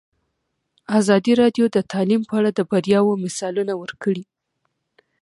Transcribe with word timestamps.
ازادي 0.99 1.33
راډیو 1.41 1.65
د 1.75 1.77
تعلیم 1.91 2.21
په 2.29 2.33
اړه 2.39 2.49
د 2.53 2.59
بریاوو 2.69 3.21
مثالونه 3.25 3.73
ورکړي. 3.81 4.23